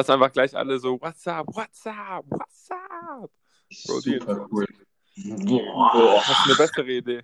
[0.00, 3.30] Lass einfach gleich alle so, what's up, what's up, what's up?
[3.86, 4.66] Bro, Super cool.
[5.44, 7.22] Boah, hast du eine bessere Idee?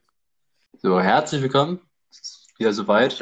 [0.82, 1.80] So, herzlich willkommen.
[2.58, 3.12] Wieder soweit.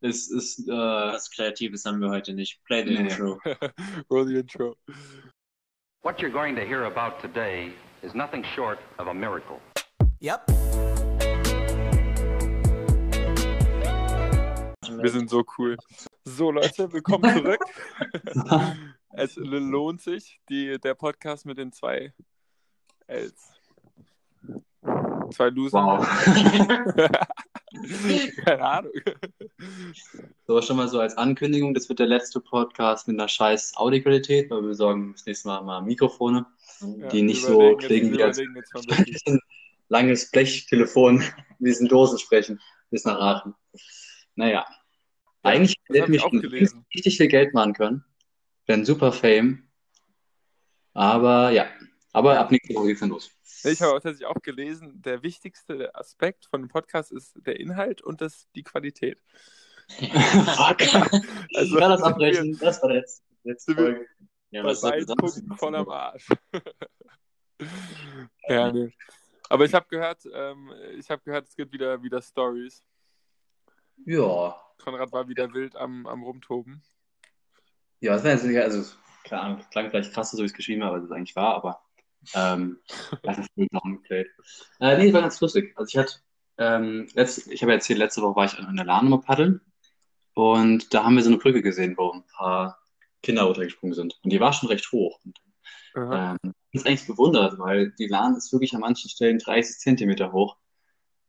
[0.00, 2.60] es ist, äh, Was Kreatives haben wir heute nicht.
[2.64, 3.38] Play the intro.
[4.10, 4.74] Roll the intro.
[6.02, 7.70] What you're going to hear about today
[8.02, 9.60] is nothing short of a miracle.
[10.18, 10.50] Yep.
[15.00, 15.76] Wir sind so cool.
[16.24, 17.60] So, Leute, willkommen zurück.
[19.10, 22.12] es lohnt sich, die, der Podcast mit den zwei
[23.06, 23.52] Ls.
[25.30, 25.78] Zwei Loser.
[25.78, 26.04] wow.
[28.44, 28.92] Keine Ahnung.
[30.46, 34.50] So, schon mal so als Ankündigung, das wird der letzte Podcast mit einer scheiß Audioqualität,
[34.50, 36.44] weil wir besorgen das nächste Mal mal Mikrofone,
[36.80, 38.40] Ja, die nicht so klingen wie als
[39.88, 41.22] langes Blechtelefon,
[41.60, 42.60] wie es in Dosen sprechen,
[42.90, 43.54] bis nach Aachen.
[44.34, 44.66] Naja.
[45.48, 46.86] Eigentlich hätte ich auch gelesen.
[46.94, 48.04] richtig viel Geld machen können.
[48.66, 49.68] Wäre ein super Fame.
[50.94, 51.66] Aber ja.
[52.12, 53.30] Aber ab nächste Woche geht's dann los.
[53.64, 58.20] Ich habe tatsächlich auch gelesen, der wichtigste Aspekt von dem Podcast ist der Inhalt und
[58.20, 59.22] das, die Qualität.
[59.88, 60.78] Fuck.
[61.54, 62.58] Also, ich kann das abbrechen.
[62.60, 64.06] Das war jetzt letzte wir- Folge.
[64.50, 65.88] Ja, was beiden Punkten voll am?
[65.90, 66.26] Arsch.
[68.48, 68.90] ja, nee.
[69.50, 72.82] Aber ich habe gehört, ähm, ich habe gehört, es gibt wieder, wieder Stories.
[74.06, 74.56] Ja.
[74.78, 76.82] Konrad war wieder wild am, am Rumtoben.
[78.00, 78.84] Ja, das wäre jetzt nicht, also,
[79.24, 81.82] keine Ahnung, klang vielleicht krasser, so wie es geschrieben habe, als es eigentlich war, aber
[82.34, 82.78] ähm,
[83.22, 84.28] das ist noch umgekehrt.
[84.80, 85.72] Äh, nee, war ganz lustig.
[85.76, 86.14] Also ich hatte,
[86.58, 89.60] ähm, letzt, ich habe erzählt, letzte Woche war ich an der Lahn mal paddeln
[90.34, 92.78] und da haben wir so eine Brücke gesehen, wo ein paar
[93.22, 94.18] Kinder runtergesprungen sind.
[94.22, 95.18] Und die war schon recht hoch.
[95.24, 95.38] Und,
[95.96, 100.32] ähm, ich bin eigentlich bewundert, weil die Lahn ist wirklich an manchen Stellen 30 Zentimeter
[100.32, 100.56] hoch.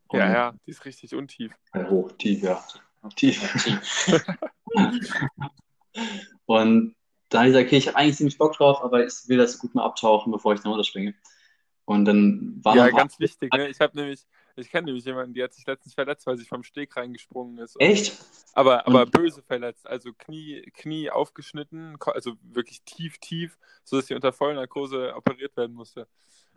[0.07, 1.51] Und, Ja, ja, die ist richtig untief.
[1.73, 2.63] Äh, hoch, tief, ja.
[3.15, 3.41] Tief.
[6.45, 6.95] Und
[7.29, 9.59] da habe ich gesagt, okay, ich habe eigentlich ziemlich Bock drauf, aber ich will das
[9.59, 11.13] gut mal abtauchen, bevor ich da runterspringe.
[11.85, 13.67] Und dann war Ja, ganz wichtig, ne?
[13.67, 14.25] Ich habe nämlich,
[14.55, 17.75] ich kenne nämlich jemanden, die hat sich letztens verletzt, weil sie vom Steg reingesprungen ist.
[17.75, 18.15] Und- Echt?
[18.53, 24.13] Aber, aber Und- böse verletzt, also Knie, Knie aufgeschnitten, also wirklich tief, tief, sodass sie
[24.15, 26.07] unter Vollnarkose operiert werden musste.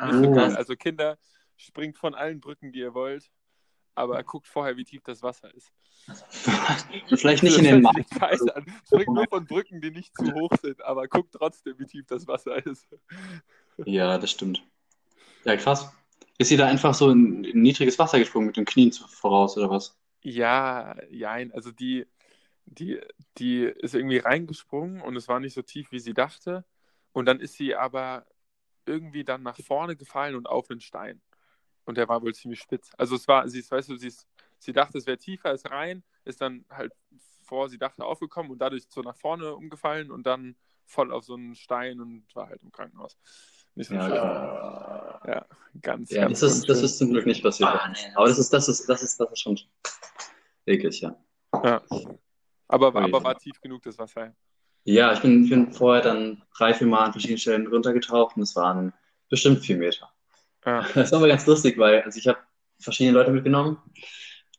[0.03, 0.41] Nicht so.
[0.41, 1.19] Also Kinder,
[1.57, 3.31] springt von allen Brücken, die ihr wollt,
[3.95, 5.73] aber guckt vorher, wie tief das Wasser ist.
[7.17, 8.07] Vielleicht nicht in den Markt.
[8.87, 12.27] Springt nur von Brücken, die nicht zu hoch sind, aber guckt trotzdem, wie tief das
[12.27, 12.87] Wasser ist.
[13.85, 14.63] Ja, das stimmt.
[15.45, 15.93] Ja, krass.
[16.39, 19.71] Ist sie da einfach so in, in niedriges Wasser gesprungen mit den Knien voraus oder
[19.71, 19.99] was?
[20.23, 22.07] Ja, jein, also die,
[22.65, 23.01] die,
[23.39, 26.65] die ist irgendwie reingesprungen und es war nicht so tief, wie sie dachte.
[27.13, 28.27] Und dann ist sie aber
[28.87, 31.21] irgendwie dann nach vorne gefallen und auf einen Stein.
[31.85, 32.91] Und der war wohl ziemlich spitz.
[32.97, 34.27] Also es war, sie ist, weißt du, sie ist,
[34.59, 36.93] sie dachte, es wäre tiefer, ist rein, ist dann halt
[37.43, 40.57] vor, sie dachte, aufgekommen und dadurch so nach vorne umgefallen und dann
[40.87, 43.17] voll auf so einen Stein und war halt im Krankenhaus.
[43.75, 44.13] Nicht so Ja, schön.
[44.13, 45.23] klar.
[45.27, 45.47] Ja,
[45.81, 47.71] ganz, Ja, ganz das ist, das ist zum Glück nicht passiert.
[47.71, 48.13] Ah, nee.
[48.15, 49.59] Aber das ist, das ist, das ist, das ist schon
[50.67, 51.17] eklig, ja.
[51.65, 51.83] Ja.
[52.69, 54.35] Aber, aber war tief genug das Wasser.
[54.85, 58.43] Ja, ich bin, ich bin vorher dann drei, vier Mal an verschiedenen Stellen runtergetaucht und
[58.43, 58.93] es waren
[59.29, 60.12] bestimmt vier Meter.
[60.65, 60.87] Ja.
[60.95, 62.39] Das war aber ganz lustig, weil also ich habe
[62.79, 63.79] verschiedene Leute mitgenommen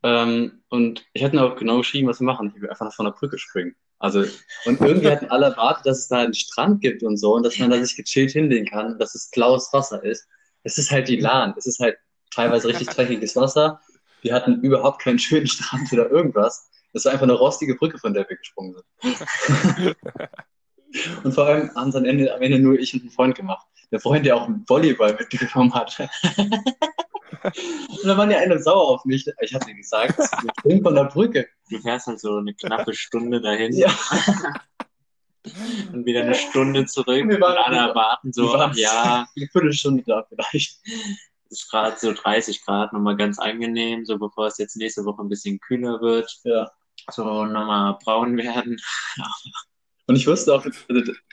[0.03, 2.51] ähm, und ich hätte mir auch genau geschrieben, was wir machen.
[2.55, 3.75] Ich will einfach von der Brücke springen.
[3.99, 4.25] Also,
[4.65, 7.57] und irgendwie hatten alle erwartet, dass es da einen Strand gibt und so und dass
[7.57, 10.27] man da sich gechillt hinlegen kann, dass es blaues Wasser ist.
[10.63, 11.53] Es ist halt die Lahn.
[11.57, 11.97] Es ist halt
[12.29, 13.79] teilweise richtig dreckiges Wasser.
[14.21, 16.69] Wir hatten überhaupt keinen schönen Strand oder irgendwas.
[16.91, 19.95] Es war einfach eine rostige Brücke, von der wir gesprungen sind.
[21.23, 23.65] Und vor allem haben es am Ende, am Ende nur ich und ein Freund gemacht.
[23.93, 25.97] Der Freund, der auch einen Volleyball mitgenommen hat.
[26.39, 29.25] und dann waren die alle sauer auf mich.
[29.41, 31.47] Ich hatte gesagt, wir springen von der Brücke.
[31.69, 33.89] Du fährst halt so eine knappe Stunde dahin Ja.
[35.93, 40.25] und wieder eine Stunde zurück Wir waren- und alle erwarten so, ja, Eine Viertelstunde da
[40.27, 40.79] vielleicht.
[41.51, 45.21] es ist gerade so 30 Grad, nochmal ganz angenehm, so bevor es jetzt nächste Woche
[45.21, 46.71] ein bisschen kühler wird, Ja.
[47.11, 48.79] so nochmal braun werden.
[50.07, 50.65] Und ich wusste auch,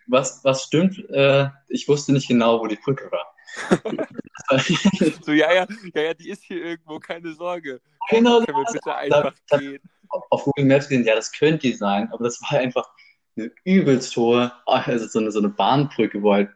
[0.07, 3.35] was, was stimmt, äh, ich wusste nicht genau, wo die Brücke war.
[5.25, 7.81] So, ja, ja, ja, ja, die ist hier irgendwo, keine Sorge.
[8.09, 9.81] genau, Können wir bitte einfach gehen?
[10.31, 12.89] auf Google Maps gesehen, ja, das könnte die sein, aber das war einfach
[13.37, 16.51] eine übelst hohe, also so eine, so eine Bahnbrücke, wo halt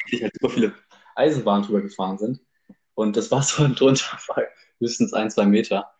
[0.00, 0.74] täglich halt super viele
[1.14, 2.40] Eisenbahnen drüber gefahren sind.
[2.94, 4.44] Und das Wasser drunter war
[4.78, 5.90] höchstens ein, zwei Meter.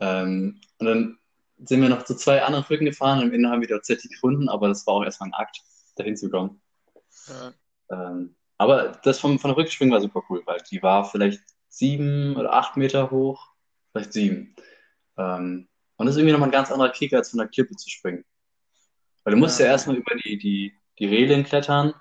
[0.00, 1.18] Ähm, und dann
[1.58, 4.12] sind wir noch zu zwei anderen Brücken gefahren und am Ende haben wir die tatsächlich
[4.12, 5.62] gefunden, aber das war auch erstmal ein Akt,
[5.96, 6.60] dahin zu kommen.
[7.28, 7.52] Ja.
[7.90, 12.36] Ähm, aber das vom, von der Rückspringen war super cool, weil die war vielleicht sieben
[12.36, 13.48] oder acht Meter hoch,
[13.92, 14.54] vielleicht sieben.
[15.16, 17.88] Ähm, und das ist irgendwie nochmal ein ganz anderer Kick, als von der Klippe zu
[17.88, 18.24] springen.
[19.24, 19.72] Weil du musst ja, Ja.
[19.72, 21.94] erstmal über die, die, die Reling klettern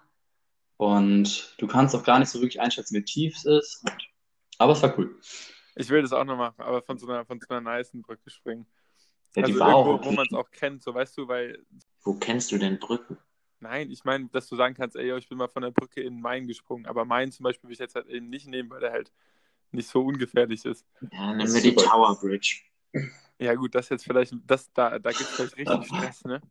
[0.78, 3.84] und du kannst auch gar nicht so wirklich einschätzen, wie tief es ist.
[3.84, 4.10] Und,
[4.58, 5.20] aber es war cool.
[5.76, 8.30] Ich will das auch noch machen, aber von so einer, von so einer nicen Brücke
[8.30, 8.66] springen.
[9.36, 11.64] Ja, die also war irgendwo, auch wo man es auch kennt, so weißt du, weil,
[12.04, 13.18] Wo kennst du denn Brücken?
[13.60, 16.22] nein, ich meine, dass du sagen kannst, ey, ich bin mal von der Brücke in
[16.22, 18.92] Main gesprungen, aber Main zum Beispiel will ich jetzt halt eben nicht nehmen, weil der
[18.92, 19.12] halt
[19.72, 20.86] nicht so ungefährlich ist.
[21.12, 21.76] Ja, nehmen wir die.
[21.76, 22.62] Tower Bridge.
[23.40, 26.42] Ja gut, das jetzt vielleicht, das, da, da gibt es vielleicht richtig Stress, ne?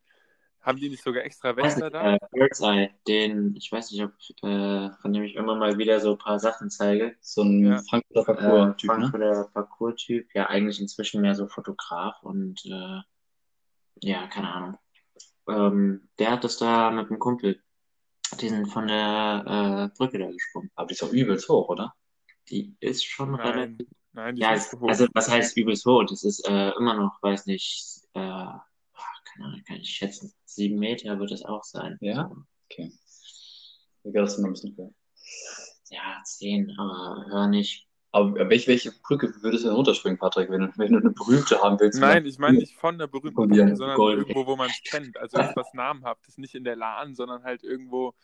[0.64, 2.14] Haben die nicht sogar extra nicht, da?
[2.14, 4.12] äh, Birdseye, den, ich weiß nicht, ob,
[4.42, 7.16] äh, von dem ich immer mal wieder so ein paar Sachen zeige.
[7.20, 7.82] So ein Ja.
[7.88, 8.94] Frankfurter Äh, Parcours-Typ, ne?
[8.96, 13.00] Frankfurter Parcours-Typ, ja, eigentlich inzwischen mehr so Fotograf und, äh,
[14.08, 14.78] ja, keine Ahnung.
[15.48, 17.62] Ähm, der hat das da mit einem Kumpel,
[18.40, 20.70] die sind von der, äh, Brücke da gesprungen.
[20.74, 21.94] Aber die ist doch übelst hoch, oder?
[22.48, 24.88] Die ist schon Nein, relativ, nein, die ja, ist hoch.
[24.88, 26.04] also, was heißt übelst hoch?
[26.08, 28.46] Das ist, äh, immer noch, weiß nicht, äh,
[29.34, 31.98] keine Ahnung, kann ich schätzen, sieben Meter wird es auch sein.
[32.00, 32.30] Ja?
[32.70, 32.92] Okay.
[34.04, 34.90] Ich glaube, das ist noch ein bisschen höher.
[35.90, 37.86] Ja, zehn, aber hör nicht.
[38.12, 41.60] Aber welche, welche Brücke würdest du denn runterspringen, Patrick, wenn du, wenn du eine berühmte
[41.60, 41.98] haben willst?
[41.98, 44.18] Nein, ich meine nicht von der berühmten Von Brücke, sondern Gold.
[44.18, 45.16] irgendwo, wo man es kennt.
[45.16, 48.14] Also etwas Namenhaftes, nicht in der Lahn, sondern halt irgendwo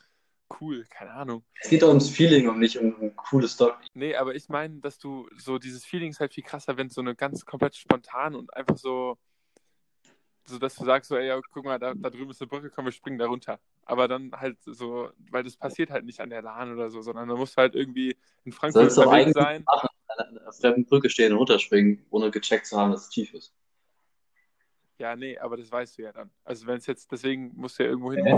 [0.61, 1.45] cool, keine Ahnung.
[1.61, 3.75] Es geht doch ums Feeling und nicht um ein cooles Story.
[3.95, 6.95] Nee, aber ich meine, dass du so dieses Feeling ist halt viel krasser, wenn es
[6.95, 9.19] so eine ganz komplett spontan und einfach so,
[10.45, 12.71] so dass du sagst so, ey, ja, guck mal, da, da drüben ist eine Brücke,
[12.71, 13.61] komm, wir springen da runter.
[13.85, 17.29] Aber dann halt so, weil das passiert halt nicht an der Lahn oder so, sondern
[17.29, 19.65] da musst du halt irgendwie in Frankfurt unterwegs sein.
[19.65, 23.33] machen, an einer fremden Brücke stehen und runterspringen, ohne gecheckt zu haben, dass es tief
[23.35, 23.55] ist.
[24.99, 26.31] Ja, nee, aber das weißt du ja dann.
[26.45, 28.27] Also wenn es jetzt, deswegen musst du ja irgendwo hin.
[28.27, 28.37] Hä?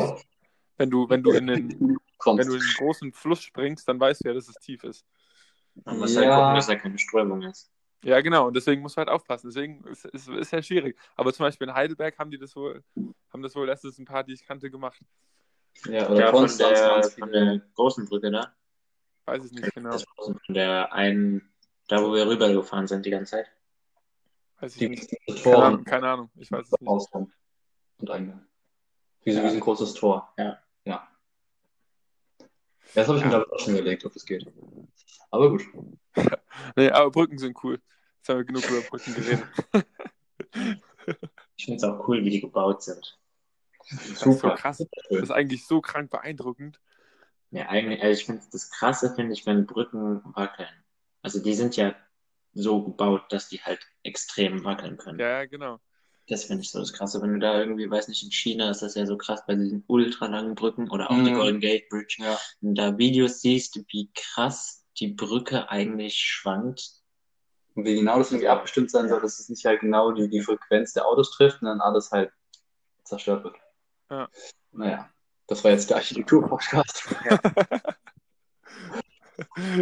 [0.76, 2.38] Wenn du, wenn du in den, Kommst.
[2.38, 5.04] wenn du in einen großen Fluss springst, dann weißt du ja, dass es tief ist.
[5.84, 6.22] Man muss Ja.
[6.22, 7.70] halt gucken, dass da keine Strömung ist.
[8.04, 9.48] Ja, genau, und deswegen musst du halt aufpassen.
[9.48, 10.98] Deswegen ist es ist, ist ja schwierig.
[11.16, 12.82] Aber zum Beispiel in Heidelberg haben die das wohl,
[13.32, 15.00] haben das wohl letztens ein paar, die ich kannte, gemacht.
[15.86, 18.52] ja, oder Ja, von Konstanz der, ganz von der großen Brücke da.
[19.26, 19.96] Weiß ich nicht genau.
[20.16, 21.48] Von der einen,
[21.86, 23.46] da wo wir rübergefahren sind die ganze Zeit.
[24.58, 25.12] Weiß ich Die nicht.
[25.28, 26.30] das Keine Tor Ahnung, keine Ahnung.
[26.36, 26.88] Ich weiß es nicht.
[26.88, 27.32] rauskommt.
[27.98, 28.44] Und Eingang.
[29.22, 29.44] Wie so, Ja.
[29.44, 30.32] wie so ein großes Tor.
[30.36, 30.58] Ja.
[30.84, 31.08] Ja.
[32.94, 33.38] Das habe ich mir Ja.
[33.38, 34.44] glaube ich auch schon überlegt, ob es geht.
[35.30, 35.62] Aber gut.
[36.76, 37.80] Nee, aber Brücken sind cool.
[38.18, 39.44] Jetzt haben wir genug über Brücken geredet.
[41.56, 43.18] Ich finde es auch cool, wie die gebaut sind.
[43.90, 44.78] Das ist so krass.
[45.10, 46.80] Das ist eigentlich so krank beeindruckend.
[47.50, 50.68] Ja, eigentlich, also ich finde das Krasse, finde ich, wenn Brücken wackeln.
[51.22, 51.94] Also die sind ja
[52.54, 55.18] so gebaut, dass die halt extrem wackeln können.
[55.18, 55.78] Ja, genau.
[56.28, 57.20] Das finde ich so das Krasse.
[57.20, 59.84] Wenn du da irgendwie, weiß nicht, in China ist das ja so krass bei diesen
[59.86, 61.34] ultra langen Brücken oder auch die Mhm.
[61.34, 62.16] Golden Gate Bridge.
[62.20, 62.38] Ja.
[62.60, 66.90] Wenn du da Videos siehst, wie krass die Brücke eigentlich schwankt.
[67.74, 70.42] Und wie genau das irgendwie abgestimmt sein soll, dass es nicht halt genau die, die
[70.42, 72.32] Frequenz der Autos trifft und dann alles halt
[73.04, 73.56] zerstört wird.
[74.10, 74.28] Ja.
[74.72, 75.10] Naja,
[75.46, 77.14] das war jetzt der Architektur-Podcast.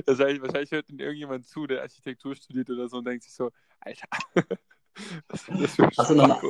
[0.07, 4.09] wahrscheinlich, wahrscheinlich hört irgendjemand zu, der Architektur studiert oder so und denkt sich so, Alter,
[5.29, 6.41] was ist das für ein Ach so, nochmal.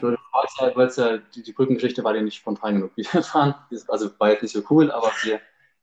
[0.00, 2.92] Du fragst halt, weil es ja, die, die Brückengeschichte war dir nicht spontan genug.
[2.96, 3.54] Wir fahren,
[3.88, 5.40] also war jetzt nicht so cool, aber wir,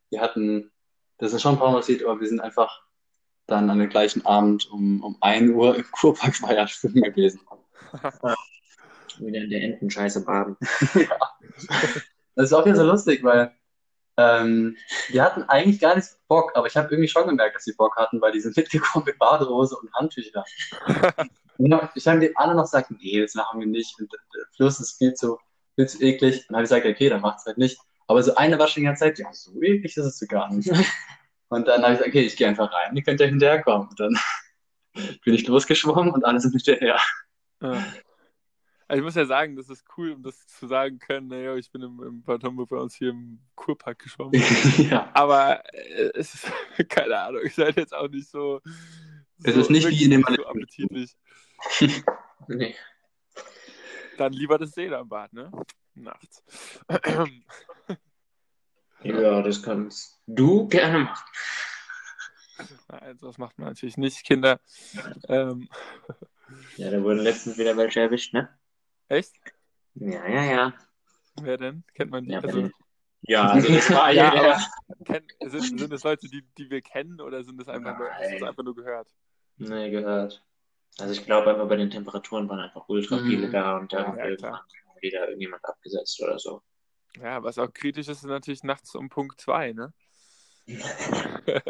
[0.10, 0.72] wir hatten,
[1.18, 2.84] das ist schon ein paar Mal passiert, aber wir sind einfach
[3.48, 7.42] dann an dem gleichen Abend um, um 1 Uhr im Kurpark Feier schwimmen gewesen.
[9.20, 10.58] Wieder in der Entenscheiße baden.
[12.36, 13.52] Das ist auch wieder so lustig, weil
[14.16, 14.78] ähm,
[15.10, 17.96] die hatten eigentlich gar nicht Bock, aber ich habe irgendwie schon gemerkt, dass sie Bock
[17.96, 20.10] hatten, weil die sind mitgekommen mit Badehose und dann-
[21.96, 24.00] ich habe denen alle noch gesagt, nee, das machen wir nicht.
[24.00, 25.40] Und der Fluss ist viel zu,
[25.74, 26.42] viel zu eklig.
[26.42, 27.80] Und dann habe ich gesagt, okay, dann macht's halt nicht.
[28.06, 30.54] Aber so eine war schon die ganze Zeit, ja, so eklig ist es so gar
[30.54, 30.72] nicht.
[31.50, 33.88] Und dann habe ich gesagt, okay, ich gehe einfach rein, ihr könnt ja hinterherkommen.
[33.88, 34.18] Und dann
[35.24, 37.00] bin ich losgeschwommen und alle sind hinterher.
[37.62, 37.84] Ja.
[38.90, 41.70] Also ich muss ja sagen, das ist cool, um das zu sagen können, naja, ich
[41.72, 44.34] bin im, im Bad Homburg bei uns hier im Kurpark geschwommen.
[44.90, 45.10] ja.
[45.14, 46.52] Aber äh, es ist,
[46.90, 48.62] keine Ahnung, ich seid jetzt auch nicht so.
[49.44, 51.12] Es so ist nicht wie in dem so appetitlich.
[52.48, 52.76] Nee.
[54.18, 55.52] Dann lieber das Seelambad, ne?
[55.94, 56.44] Nachts.
[59.08, 61.26] Ja, das kannst du gerne machen.
[62.90, 64.60] Nein, das macht man natürlich nicht, Kinder.
[65.30, 65.68] Ähm,
[66.78, 68.50] Ja, da wurden letztens wieder welche erwischt, ne?
[69.10, 69.34] echt?
[69.96, 70.74] Ja, ja, ja.
[71.42, 71.84] Wer denn?
[71.94, 72.32] Kennt man die?
[72.32, 72.70] Ja, also,
[73.22, 74.60] Ja, also das war ja, ja,
[75.06, 78.44] kenn, sind, sind das Leute, die, die wir kennen oder sind das einfach, nur, das
[78.44, 79.08] einfach nur gehört?
[79.58, 80.44] Nee, gehört.
[81.00, 83.28] Also ich glaube einfach bei den Temperaturen waren einfach ultra Mhm.
[83.28, 84.60] viele da und dann Ja, irgendwann
[85.02, 86.62] wieder irgendjemand abgesetzt oder so.
[87.22, 89.94] Ja, was auch kritisch ist, ist natürlich nachts um Punkt 2, ne?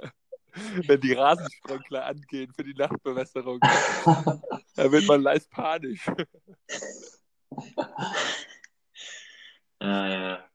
[0.87, 3.59] wenn die Rasensprenkler angehen für die Nachtbewässerung.
[3.61, 6.05] da wird man leicht panisch.
[9.79, 10.49] Ja, ja.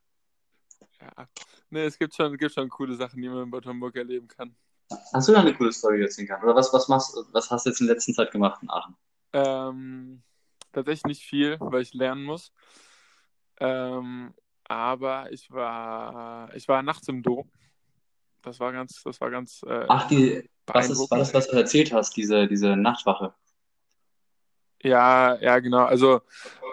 [1.01, 1.29] Ja.
[1.71, 4.55] Nee, es gibt schon, gibt schon coole Sachen, die man in Bad Homburg erleben kann.
[5.13, 6.45] Hast du da eine coole Story erzählen können?
[6.45, 8.97] Oder was, was machst was hast du jetzt in der letzten Zeit gemacht in Aachen?
[9.33, 10.23] Ähm,
[10.73, 12.53] tatsächlich nicht viel, weil ich lernen muss.
[13.61, 14.35] Ähm,
[14.73, 17.51] aber ich war, ich war nachts im Dom.
[18.43, 21.57] Das war ganz, das war ganz äh, Ach, die, was ist, war das, was du
[21.57, 23.35] erzählt hast, diese, diese Nachtwache?
[24.83, 25.85] Ja, ja, genau.
[25.85, 26.23] Also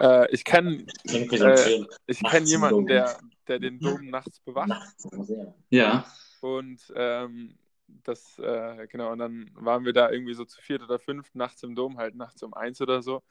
[0.00, 4.68] äh, ich kenne äh, ich kenne jemanden, der, der den Dom nachts bewacht.
[4.68, 5.08] Nachts.
[5.68, 6.04] Ja.
[6.40, 10.98] Und ähm, das, äh, genau, und dann waren wir da irgendwie so zu viert oder
[10.98, 13.22] fünf nachts im Dom, halt nachts um eins oder so.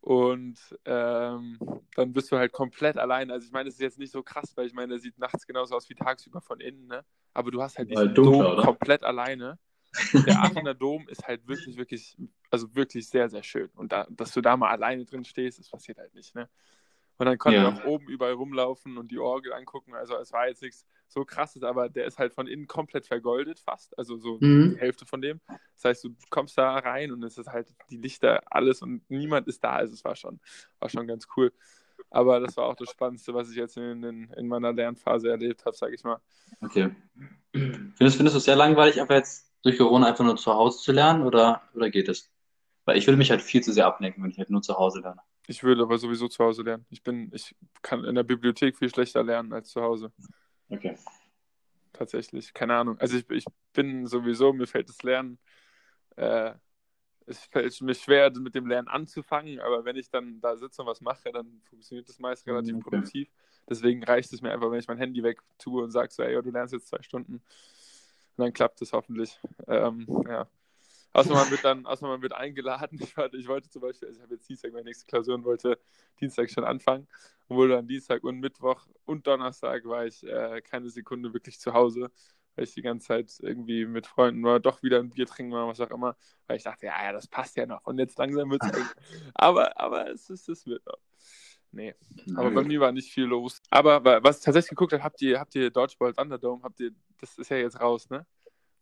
[0.00, 1.58] Und ähm,
[1.94, 3.30] dann bist du halt komplett allein.
[3.30, 5.46] Also ich meine, es ist jetzt nicht so krass, weil ich meine, der sieht nachts
[5.46, 7.04] genauso aus wie tagsüber von innen, ne?
[7.34, 8.62] Aber du hast halt diesen Halt dunkler, Dom oder?
[8.64, 9.58] komplett alleine.
[10.26, 12.16] Der Aachener Dom ist halt wirklich, wirklich,
[12.50, 13.68] also wirklich sehr, sehr schön.
[13.74, 16.48] Und da, dass du da mal alleine drin stehst, das passiert halt nicht, ne?
[17.18, 17.68] Und dann konnte Ja.
[17.68, 19.94] ich auch oben überall rumlaufen und die Orgel angucken.
[19.94, 23.60] Also es war jetzt nichts so krasses, aber der ist halt von innen komplett vergoldet
[23.60, 23.98] fast.
[23.98, 24.74] Also so Mhm.
[24.74, 25.40] die Hälfte von dem.
[25.74, 29.48] Das heißt, du kommst da rein und es ist halt die Lichter, alles und niemand
[29.48, 29.76] ist da.
[29.76, 30.40] Also es war schon,
[30.78, 31.52] war schon ganz cool.
[32.10, 35.64] Aber das war auch das Spannendste, was ich jetzt in, in, in meiner Lernphase erlebt
[35.66, 36.20] habe, sage ich mal.
[36.60, 36.94] Okay.
[37.52, 40.92] Findest, findest du es sehr langweilig, einfach jetzt durch Corona einfach nur zu Hause zu
[40.92, 42.30] lernen oder, oder geht es?
[42.84, 45.00] Weil ich würde mich halt viel zu sehr ablenken, wenn ich halt nur zu Hause
[45.00, 45.20] lerne.
[45.46, 46.86] Ich würde aber sowieso zu Hause lernen.
[46.90, 50.12] Ich bin, ich kann in der Bibliothek viel schlechter lernen als zu Hause.
[50.70, 50.96] Okay.
[51.92, 52.54] tatsächlich.
[52.54, 52.98] Keine Ahnung.
[52.98, 55.38] Also ich, ich bin sowieso, mir fällt das Lernen,
[56.16, 56.52] äh,
[57.26, 60.88] es fällt mir schwer, mit dem Lernen anzufangen, aber wenn ich dann da sitze und
[60.88, 62.82] was mache, dann funktioniert das meist relativ Okay.
[62.82, 63.28] produktiv.
[63.68, 66.42] Deswegen reicht es mir einfach, wenn ich mein Handy weg tue und sage so, ey,
[66.42, 67.34] du lernst jetzt zwei Stunden.
[67.34, 67.42] Und
[68.44, 69.38] dann klappt es hoffentlich.
[69.68, 70.48] Ähm, ja.
[71.12, 72.98] Außer man wird dann, außer man wird eingeladen.
[73.02, 75.44] Ich, wollte- ich wollte zum Beispiel, also ich habe jetzt Dienstag meine nächste Klausur und
[75.44, 75.78] wollte
[76.20, 77.08] Dienstag schon anfangen.
[77.48, 81.72] Und wurde dann Dienstag und Mittwoch und Donnerstag war ich äh, keine Sekunde wirklich zu
[81.72, 82.12] Hause,
[82.54, 85.66] weil ich die ganze Zeit irgendwie mit Freunden war, doch wieder ein Bier trinken war,
[85.66, 86.16] was auch immer.
[86.46, 87.84] Weil ich dachte, ja, ja, das passt ja noch.
[87.86, 88.94] Und jetzt langsam wird es.
[89.34, 90.98] aber, aber es ist, es wird noch.
[91.72, 91.94] Nee,
[92.36, 93.60] aber bei mir war nicht viel los.
[93.70, 96.90] Aber wa- was ich tatsächlich geguckt habe, habt ihr, habt ihr Dodgeball Thunderdome, habt ihr,
[97.20, 98.26] das ist ja jetzt raus, ne?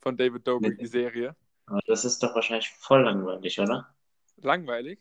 [0.01, 1.37] Von David Dobrik, die Serie.
[1.69, 3.95] Aber das ist doch wahrscheinlich voll langweilig, oder?
[4.43, 4.99] Langweilig.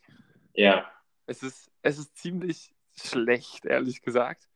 [0.53, 0.91] Ja.
[1.25, 4.47] Es ist, es ist ziemlich schlecht, ehrlich gesagt.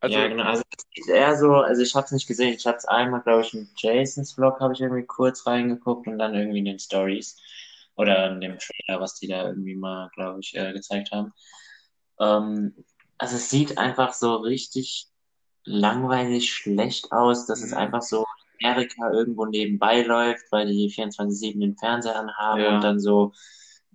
[0.00, 0.44] Also, ja, genau.
[0.44, 2.54] Also es ist eher so, also ich habe es nicht gesehen.
[2.54, 6.18] Ich habe es einmal, glaube ich, in Jasons Vlog habe ich irgendwie kurz reingeguckt und
[6.18, 7.36] dann irgendwie in den Stories
[7.96, 11.32] oder in dem Trailer, was die da irgendwie mal, glaube ich, äh, gezeigt haben.
[12.20, 12.84] Ähm,
[13.18, 15.08] also es sieht einfach so richtig
[15.64, 17.78] langweilig schlecht aus, dass es Mhm.
[17.78, 18.26] einfach so
[18.62, 22.76] Amerika irgendwo nebenbei läuft, weil die 24/7 den Fernseher anhaben Ja.
[22.76, 23.32] und dann so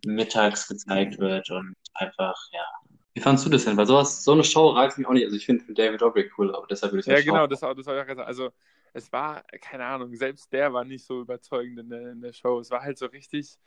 [0.05, 2.65] mittags gezeigt wird und einfach, ja.
[3.13, 3.77] Wie fandst du das denn?
[3.77, 5.25] Weil sowas, so eine Show reizt mich auch nicht.
[5.25, 7.49] Also ich finde David Dobrik cool, aber deshalb würde ich ja, nicht genau, schauen.
[7.49, 8.27] das, das war ja gesagt.
[8.27, 8.51] Also,
[8.93, 12.59] es war, keine Ahnung, selbst der war nicht so überzeugend in der, in der Show.
[12.59, 13.57] Es war halt so richtig,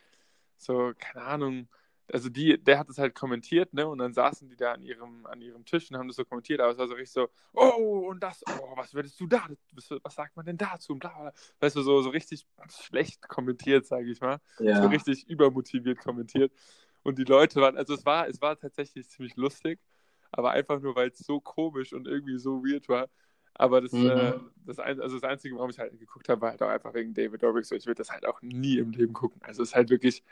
[0.57, 1.69] so, keine Ahnung.
[2.11, 3.87] Also die, der hat es halt kommentiert, ne?
[3.87, 6.61] Und dann saßen die da an ihrem, an ihrem Tisch und haben das so kommentiert,
[6.61, 9.45] aber es war so richtig so, oh, und das, oh, was würdest du da,
[10.03, 10.93] was, sagt man denn dazu?
[10.93, 11.33] Und bla, bla.
[11.59, 14.39] Weißt du, so, so richtig schlecht kommentiert, sage ich mal.
[14.57, 14.85] So Ja.
[14.87, 16.51] richtig übermotiviert kommentiert.
[17.03, 19.79] Und die Leute waren, also es war, es war tatsächlich ziemlich lustig,
[20.31, 23.09] aber einfach nur, weil es so komisch und irgendwie so weird war.
[23.53, 24.07] Aber das, Mhm.
[24.09, 24.33] äh,
[24.65, 27.13] das, ein, also das Einzige, warum ich halt geguckt habe, war halt auch einfach wegen
[27.13, 27.65] David Dobrik.
[27.65, 29.41] So, ich würde das halt auch nie im Leben gucken.
[29.43, 30.23] Also es ist halt wirklich,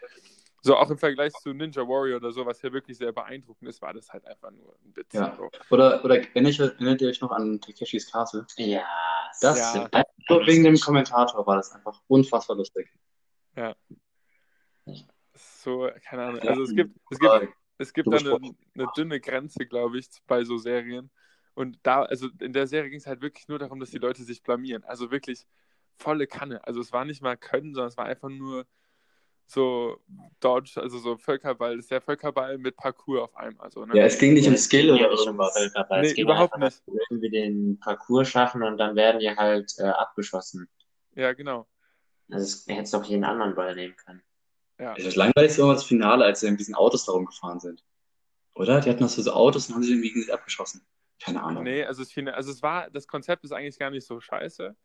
[0.65, 3.83] so auch im Vergleich zu Ninja Warrior oder so, was ja wirklich sehr beeindruckend ist,
[3.83, 5.13] war das halt einfach nur ein Witz.
[5.13, 5.35] Ja.
[5.37, 5.51] So.
[5.69, 8.47] Oder, oder erinnert ihr, erinnert ihr euch noch an Takeshis Castle?
[8.57, 8.83] Ja,
[9.41, 9.83] Das, Ja.
[9.91, 12.89] einfach nur wegen dem Kommentator war das einfach unfassbar lustig.
[15.35, 16.41] So, keine Ahnung.
[16.41, 18.39] Also es gibt, es gibt, es gibt da eine,
[18.73, 21.11] eine dünne Grenze, glaube ich, bei so Serien.
[21.53, 24.23] Und da, also in der Serie ging es halt wirklich nur darum, dass die Leute
[24.23, 24.83] sich blamieren.
[24.83, 25.45] Also wirklich
[25.95, 26.65] volle Kanne.
[26.65, 28.65] Also es war nicht mal Können, sondern es war einfach nur
[29.47, 29.97] so
[30.39, 31.75] Dodge, also so Völkerball.
[31.75, 33.65] Das ist der Völkerball mit Parcours auf einmal.
[33.65, 33.95] Also, ne?
[33.95, 35.37] Ja, es ging nicht um Skill Ja, oder nicht um.
[35.37, 36.01] Völkerball.
[36.01, 39.29] Nee, Es ging überhaupt einfach, dass die irgendwie den Parcours schaffen und dann werden die
[39.29, 40.67] halt äh, abgeschossen.
[41.15, 41.67] ja, genau.
[42.31, 44.23] Also es hätte doch jeden anderen Ball nehmen können.
[44.79, 44.95] Ja.
[44.95, 47.83] Das langweiligste war das Finale, als sie in diesen Autos da rumgefahren sind.
[48.55, 48.81] Oder?
[48.81, 50.85] Die hatten noch so, so Autos und haben sich irgendwie gegen sich abgeschossen.
[51.21, 51.63] Keine Ahnung.
[51.63, 54.75] Nee, also es, also es war, das Konzept ist eigentlich gar nicht so scheiße.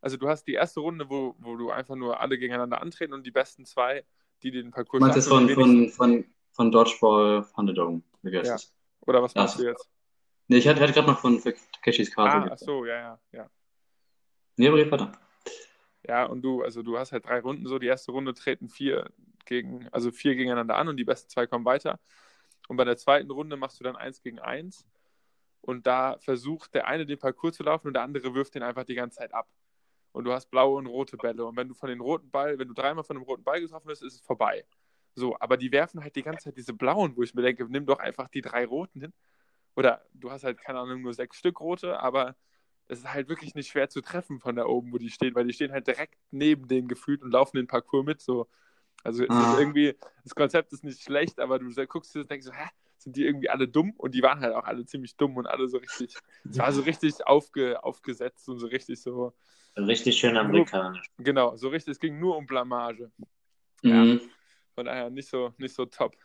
[0.00, 3.24] Also du hast die erste Runde, wo, wo du einfach nur alle gegeneinander antreten und
[3.26, 4.04] die besten zwei,
[4.42, 8.02] die den Du Parcours meinst schaffen, die wenigsten- von, von, von Dodgeball Thunderdome.
[8.22, 9.06] Wie heißt Ja.
[9.06, 9.90] Oder was Ja, machst du jetzt?
[10.48, 12.42] Nee, ich hatte, hatte gerade noch von Takeshis Castle.
[12.42, 13.50] Ah, ach so, ja, ja, ja.
[14.56, 15.12] Nee, aber red weiter.
[16.06, 17.78] Ja, und du, also du hast halt drei Runden so.
[17.78, 19.10] Die erste Runde treten vier
[19.44, 21.98] gegen, also vier gegeneinander an und die besten zwei kommen weiter.
[22.68, 24.86] Und bei der zweiten Runde machst du dann eins gegen eins.
[25.62, 28.84] Und da versucht der eine den Parcours zu laufen und der andere wirft den einfach
[28.84, 29.48] die ganze Zeit ab.
[30.16, 31.44] Und du hast blaue und rote Bälle.
[31.44, 33.88] Und wenn du von den roten Ball, wenn du dreimal von dem roten Ball getroffen
[33.88, 34.64] bist, ist es vorbei.
[35.14, 37.84] So, aber die werfen halt die ganze Zeit diese blauen, wo ich mir denke, nimm
[37.84, 39.12] doch einfach die drei roten hin.
[39.74, 42.34] Oder du hast halt, keine Ahnung, nur sechs Stück rote, aber
[42.88, 45.46] es ist halt wirklich nicht schwer zu treffen von da oben, wo die stehen, weil
[45.46, 48.22] die stehen halt direkt neben denen gefühlt und laufen den Parcours mit.
[48.22, 48.48] So.
[49.04, 49.58] Also Ah.
[49.58, 53.16] irgendwie, das Konzept ist nicht schlecht, aber du guckst dir und denkst so, hä, sind
[53.16, 53.92] die irgendwie alle dumm?
[53.98, 56.16] Und die waren halt auch alle ziemlich dumm und alle so richtig,
[56.50, 59.34] es war so richtig aufge, aufgesetzt und so richtig so,
[59.78, 61.06] Richtig schön amerikanisch.
[61.18, 63.10] genau, so richtig, es ging nur um Blamage.
[63.82, 64.20] Mhm.
[64.74, 66.16] Von daher nicht so, nicht so top.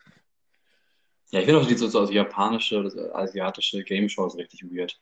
[1.31, 4.99] Ja, ich finde auch die so, so japanische oder so asiatische Game Shows richtig weird.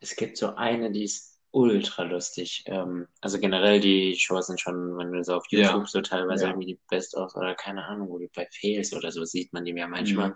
[0.00, 2.62] Es gibt so eine, die ist ultra lustig.
[2.66, 5.70] Ähm, also generell die Shows sind schon, wenn du so auf Ja.
[5.72, 6.50] YouTube so teilweise Ja.
[6.50, 9.64] irgendwie die Best of oder keine Ahnung, wo du bei Fails oder so sieht man
[9.64, 10.30] die ja manchmal.
[10.30, 10.34] Mhm.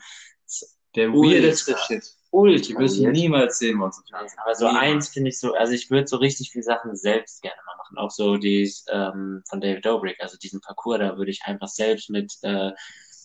[0.95, 2.05] Der weirdeste Shit.
[2.37, 5.90] Die Ultra wirst du niemals sehen, was Aber so eins finde ich so, also ich
[5.90, 7.97] würde so richtig viele Sachen selbst gerne mal machen.
[7.97, 12.11] Auch so die ähm, von David Dobrik, also diesen Parcours, da würde ich einfach selbst
[12.11, 12.73] mit äh,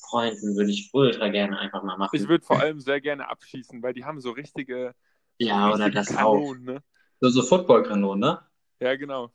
[0.09, 2.15] Freunden, würde ich ultra gerne einfach mal machen.
[2.15, 4.93] Ich würde vor allem sehr gerne abschießen, weil die haben so richtige,
[5.37, 6.35] ja, oder richtige das auch.
[6.35, 6.83] Kanonen, ne?
[7.19, 8.39] So, so Footballkanonen, ne?
[8.79, 9.31] Ja, genau.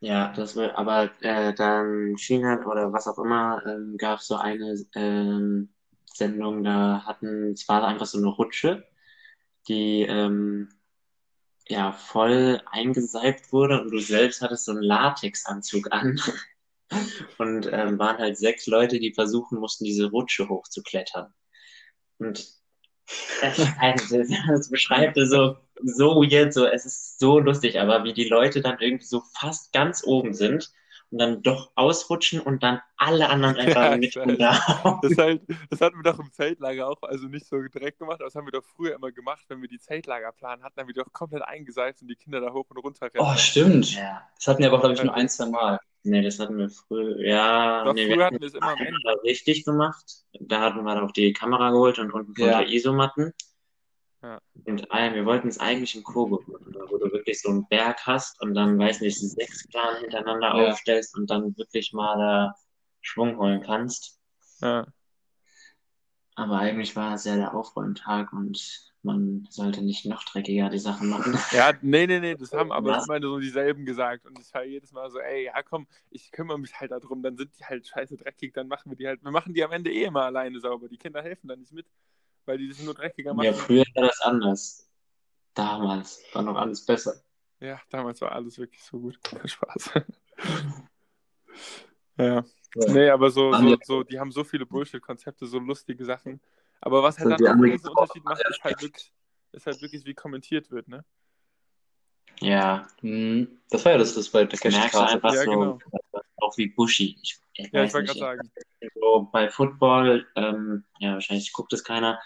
[0.00, 4.34] Ja, das will, aber äh, dann China oder was auch immer, ähm, gab es so
[4.34, 5.72] eine ähm,
[6.16, 8.86] Sendung, da hatten, es war einfach so eine Rutsche,
[9.68, 10.68] die ähm,
[11.68, 16.20] ja voll eingeseibt wurde und du selbst hattest so einen Latexanzug an.
[17.38, 21.32] Und ähm, waren halt sechs Leute, die versuchen mussten, diese Rutsche hochzuklettern.
[22.18, 22.46] Und
[23.40, 28.28] also, das beschreibt es so, so weird, so, es ist so lustig, aber wie die
[28.28, 30.70] Leute dann irgendwie so fast ganz oben sind
[31.12, 34.16] und dann doch ausrutschen und dann alle anderen einfach Ja, mit weiß.
[34.16, 34.60] runter.
[35.00, 38.26] Das, halt, das hatten wir doch im Zeltlager auch, also nicht so direkt gemacht, aber
[38.26, 41.12] das haben wir doch früher immer gemacht, wenn wir die Zeltlagerplan hatten, haben wir doch
[41.12, 43.28] komplett eingeseift und die Kinder da hoch und runter rennen.
[43.28, 43.94] Oh, stimmt.
[43.94, 45.78] Ja, Das hatten wir aber, glaube ich, nur ein, zwei Mal.
[46.04, 48.80] nee, das hatten wir früher, ja, Doch, nee, früher wir hatten wir es immer am
[48.80, 49.22] Ende.
[49.24, 50.24] richtig gemacht.
[50.40, 52.58] Da hatten wir auch die Kamera geholt und unten von Ja.
[52.58, 53.32] der Isomatten.
[54.22, 54.40] Ja.
[54.66, 58.06] Und äh, wir wollten es eigentlich im Kobo machen, wo du wirklich so einen Berg
[58.06, 60.70] hast und dann, weiß nicht, sechs Plan hintereinander Ja.
[60.70, 62.54] aufstellst und dann wirklich mal da
[63.00, 64.20] Schwung holen kannst.
[64.60, 64.86] Ja.
[66.34, 71.08] Aber eigentlich war es ja der Aufräumtag und man sollte nicht noch dreckiger die Sachen
[71.08, 71.34] machen.
[71.52, 73.06] Ja, nee, nee, nee, das haben aber Was?
[73.06, 74.24] immer so dieselben gesagt.
[74.26, 77.36] Und ich war jedes Mal so, ey, ja komm, ich kümmere mich halt darum, dann
[77.36, 79.90] sind die halt scheiße dreckig, dann machen wir die halt, wir machen die am Ende
[79.92, 80.88] eh immer alleine sauber.
[80.88, 81.86] Die Kinder helfen dann nicht mit,
[82.46, 83.46] weil die das nur dreckiger machen.
[83.46, 84.88] Ja, früher war das anders.
[85.54, 87.14] Damals war noch alles besser.
[87.60, 89.18] Ja, damals war alles wirklich so gut.
[89.44, 89.90] Spaß.
[92.18, 92.44] ja.
[92.74, 96.40] Nee, aber so, so, so, die haben so viele Bullshit-Konzepte, so lustige Sachen.
[96.80, 99.12] Aber was halt So dann die auch einen Unterschied macht, ist halt wirklich,
[99.52, 101.04] ist halt wirklich, wie kommentiert wird, ne?
[102.40, 103.60] Ja, Mhm.
[103.70, 105.78] Das war ja das, das bei Takeshi merkst einfach Ja, so, genau.
[106.36, 107.16] auch wie Bushi.
[107.22, 108.52] Ich, ich Ja, ich wollte gerade sagen.
[108.94, 112.20] so bei Football, ähm, ja, wahrscheinlich guckt es keiner,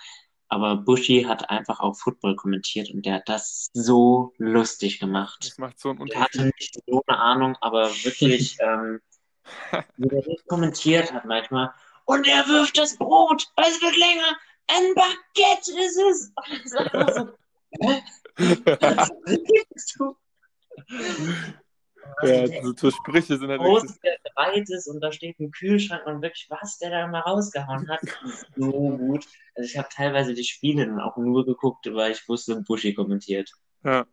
[0.49, 5.39] aber Bushi hat einfach auch Football kommentiert und der hat das so lustig gemacht.
[5.45, 6.55] Das macht so einen Der hatte Unterschied.
[6.61, 9.01] nicht so eine Ahnung, aber wirklich, ähm,
[9.97, 11.73] wie er das kommentiert hat manchmal.
[12.05, 14.37] Und er wirft das Brot, es wird länger,
[14.69, 16.33] ein Baguette ist es.
[16.37, 17.29] Und das ist einfach so,
[17.81, 18.03] hä?
[18.81, 20.17] Was redest du?
[22.23, 26.07] Ja, so, so Sprüche sind halt groß der breit ist und da steht ein Kühlschrank
[26.07, 28.01] und wirklich, was der da mal rausgehauen hat,
[28.57, 29.27] so gut.
[29.55, 33.51] Also ich habe teilweise die Spiele dann auch nur geguckt, weil ich wusste, Bushi kommentiert.
[33.85, 34.07] Ja.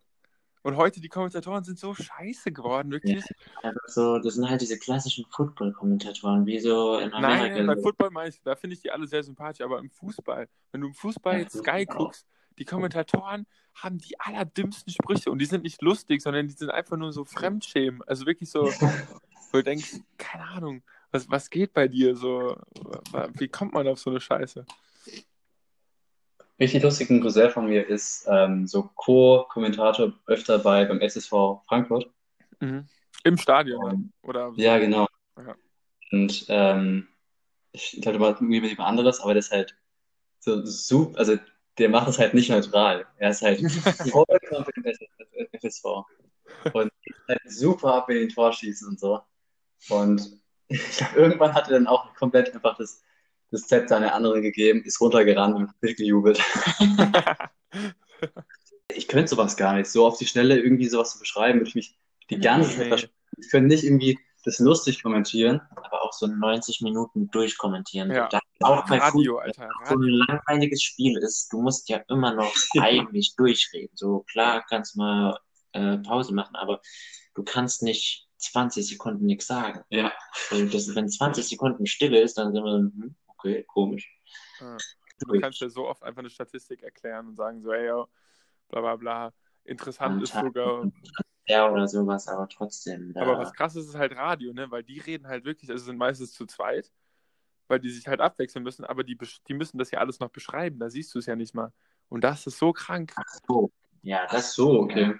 [0.62, 3.22] Und heute, die Kommentatoren sind so scheiße geworden, wirklich.
[3.62, 7.56] Also so, das sind halt diese klassischen Football-Kommentatoren, wie so in Amerika.
[7.56, 7.76] Nein, bei.
[7.76, 10.86] Football meine ich, da finde ich die alle sehr sympathisch, aber im Fußball, wenn du
[10.86, 12.26] im Fußball Ja, jetzt Sky guckst,
[12.58, 16.96] die Kommentatoren haben die allerdümmsten Sprüche und die sind nicht lustig, sondern die sind einfach
[16.96, 18.02] nur so Fremdschämen.
[18.06, 18.64] Also wirklich so,
[19.52, 22.56] wo du denkst, keine Ahnung, was, was geht bei dir so?
[23.34, 24.64] Wie kommt man auf so eine Scheiße?
[26.58, 31.30] Richtig lustig, ein Cousin von mir ist ähm, so Co-Kommentator öfter bei beim SSV
[31.66, 32.10] Frankfurt.
[32.60, 32.86] Mhm.
[33.24, 33.90] Im Stadion?
[33.90, 34.52] Ähm, oder?
[34.56, 35.06] Ja, genau.
[35.36, 35.56] Ja.
[36.12, 37.08] Und ähm,
[37.72, 39.76] ich irgendwie mit jemand anderes, aber das ist halt
[40.38, 41.36] so super, also
[41.78, 43.06] der macht es halt nicht neutral.
[43.18, 43.60] Er ist halt
[44.10, 45.84] vollkommen für den FSV.
[46.72, 49.20] Und ist halt super ab in den Torschießen und so.
[49.90, 53.02] Und ich glaube, irgendwann hat er dann auch komplett einfach das,
[53.50, 56.40] das Zepter an den anderen gegeben, ist runtergerannt und hat gejubelt.
[58.94, 59.88] Ich könnte sowas gar nicht.
[59.90, 61.98] So auf die Schnelle irgendwie sowas zu beschreiben, würde ich mich
[62.30, 62.88] die ganze Zeit Nee.
[62.88, 63.10] verstehen.
[63.38, 65.60] Die können nicht irgendwie das lustig kommentieren.
[65.76, 68.10] aber auch so 90 Minuten durchkommentieren.
[68.10, 68.28] Ja.
[68.60, 69.68] Auch bei Radio, Fußball, Alter.
[69.84, 70.24] so ein Radio.
[70.28, 73.96] langweiliges Spiel ist, du musst ja immer noch eigentlich durchreden.
[73.96, 75.38] So klar kannst du mal
[75.72, 76.80] äh, Pause machen, aber
[77.34, 79.82] du kannst nicht 20 Sekunden nichts sagen.
[79.88, 80.12] Ja.
[80.50, 84.14] Das, wenn 20 Sekunden Stille ist, dann sind wir, hm, okay, komisch.
[84.60, 84.76] Ja.
[85.20, 88.08] Du kannst ja so oft einfach eine Statistik erklären und sagen so, ey, yo,
[88.68, 89.32] bla bla bla.
[89.64, 90.90] Interessant ist sogar.
[91.46, 93.12] Ja, oder sowas, aber trotzdem.
[93.12, 94.70] Da, Aber was krass ist, ist halt Radio, ne?
[94.70, 96.90] Weil die reden halt wirklich, also sind meistens zu zweit,
[97.68, 100.78] weil die sich halt abwechseln müssen, aber die, die müssen das ja alles noch beschreiben,
[100.78, 101.72] da siehst du es ja nicht mal.
[102.08, 103.12] Und das ist so krank.
[103.16, 103.70] Ach so.
[104.02, 105.14] Ja, Ach das so, okay.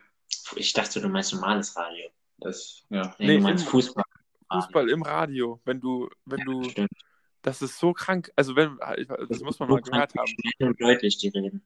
[0.57, 2.09] Ich dachte, du meinst normales Radio.
[2.39, 3.15] Das, ja.
[3.19, 4.05] Nee, Nee, du meinst Fußball.
[4.53, 6.91] Fußball im Radio, wenn du, wenn Ja, du, stimmt.
[7.43, 8.31] das ist so krank.
[8.37, 8.79] Also wenn,
[9.29, 10.27] das muss man mal gehört haben.
[10.29, 11.63] Schnell und deutlich, die reden.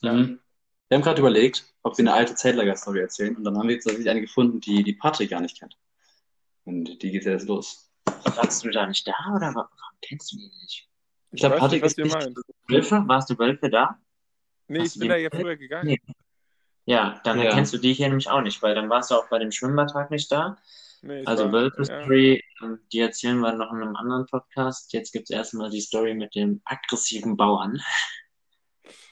[0.00, 0.12] Ja.
[0.12, 0.40] Mhm.
[0.88, 3.36] Wir haben gerade überlegt, ob wir eine alte Zeltlager-Story erzählen.
[3.36, 5.76] Und dann haben wir jetzt tatsächlich eine gefunden, die die Patrick gar nicht kennt.
[6.64, 7.90] Und die geht jetzt los.
[8.36, 10.88] Warst du da nicht da oder wa- warum kennst du die nicht?
[11.32, 12.38] Ich glaub, weiß Patrick nicht, was ist nicht-.
[12.68, 13.02] Wölfe?
[13.06, 13.98] Warst du Wölfe da?
[14.68, 15.86] Nee, Hast ich bin die da ja früher gegangen.
[15.88, 16.00] Nee.
[16.86, 17.46] Ja, dann Ja.
[17.46, 20.10] erkennst du die hier nämlich auch nicht, weil dann warst du auch bei dem Schwimmbadtag
[20.10, 20.56] nicht da.
[21.02, 21.84] Nee, Also war- Wölfe ja.
[22.02, 24.92] Story, ähm, die erzählen wir noch in einem anderen Podcast.
[24.92, 27.80] Jetzt gibt's erstmal die Story mit dem aggressiven Bauern.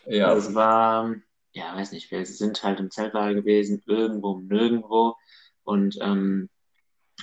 [0.06, 1.14] Ja, Das war,
[1.54, 5.14] ja, weiß nicht, wir sind halt im Zeltlager gewesen, irgendwo, nirgendwo.
[5.62, 6.50] Und ähm,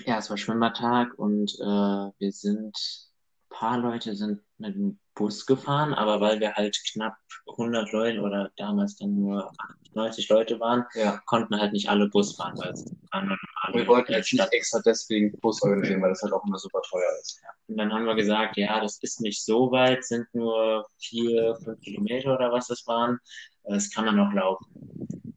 [0.05, 5.45] ja, es war Schwimmbadtag und äh, wir sind, ein paar Leute sind mit dem Bus
[5.45, 9.51] gefahren, aber weil wir halt knapp 100 Leute oder damals dann nur
[9.93, 11.21] 90 Leute waren, ja.
[11.25, 13.37] konnten halt nicht alle Bus fahren, weil es waren nur
[13.73, 16.57] alle Wir wollten äh, jetzt nicht extra deswegen Bus organisieren, weil das halt auch immer
[16.57, 17.41] super teuer ist.
[17.67, 21.79] Und dann haben wir gesagt, ja, das ist nicht so weit, sind nur vier, fünf
[21.81, 23.19] Kilometer oder was das waren.
[23.63, 25.35] Das kann man noch laufen.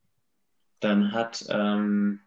[0.80, 2.20] Dann hat ähm,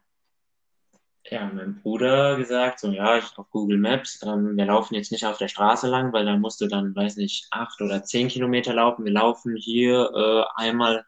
[1.29, 5.25] ja, mein Bruder gesagt, so ja, ich auf Google Maps, ähm, wir laufen jetzt nicht
[5.25, 8.73] auf der Straße lang, weil da musst du dann, weiß nicht, acht oder zehn Kilometer
[8.73, 9.05] laufen.
[9.05, 11.05] Wir laufen hier äh, einmal